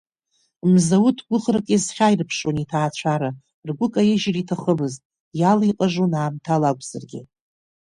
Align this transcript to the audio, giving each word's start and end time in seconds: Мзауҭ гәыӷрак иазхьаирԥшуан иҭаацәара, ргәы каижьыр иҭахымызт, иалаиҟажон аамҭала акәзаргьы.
Мзауҭ 0.71 1.17
гәыӷрак 1.27 1.67
иазхьаирԥшуан 1.71 2.57
иҭаацәара, 2.63 3.29
ргәы 3.67 3.87
каижьыр 3.93 4.35
иҭахымызт, 4.41 5.01
иалаиҟажон 5.39 6.11
аамҭала 6.19 6.67
акәзаргьы. 6.69 7.21